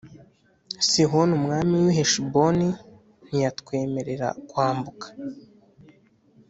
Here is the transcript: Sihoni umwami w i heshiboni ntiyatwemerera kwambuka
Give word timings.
Sihoni 0.87 1.31
umwami 1.39 1.73
w 1.85 1.87
i 1.91 1.93
heshiboni 1.97 2.67
ntiyatwemerera 3.25 4.27
kwambuka 4.49 5.05